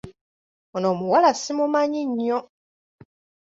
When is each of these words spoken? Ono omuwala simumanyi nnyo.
Ono 0.75 0.87
omuwala 0.93 1.29
simumanyi 1.41 2.01
nnyo. 2.09 2.39